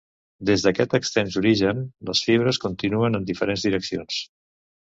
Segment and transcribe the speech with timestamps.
[0.49, 4.19] Des d'aquest extens origen, les fibres continuen en diferents direccions.